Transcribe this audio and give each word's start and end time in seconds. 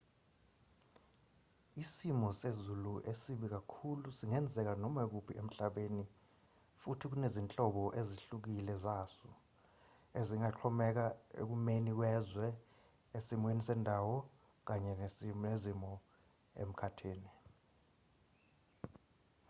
isimo 1.83 2.29
sezulu 2.41 2.93
esibi 3.11 3.47
kakhulu 3.55 4.07
singenzeka 4.17 4.73
noma 4.83 5.03
kuphi 5.11 5.33
emhlabeni 5.41 6.03
futhi 6.81 7.05
kunezinhlobo 7.11 7.83
ezihlukile 7.99 8.73
zaso 8.83 9.29
ezingaxhomeka 10.19 11.05
ekumeni 11.41 11.91
kwezwe 11.99 12.47
esimweni 13.17 13.63
sendawo 13.67 14.17
kanye 14.67 14.91
nezimo 15.43 15.91
emkhathini 16.61 17.31